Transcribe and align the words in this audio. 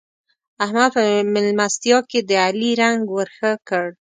احمد 0.63 0.89
په 0.95 1.03
مېلمستيا 1.33 1.97
کې 2.09 2.19
د 2.29 2.31
علي 2.45 2.71
رنګ 2.81 2.99
ور 3.15 3.29
ښه 3.37 3.51
کړ. 3.69 3.85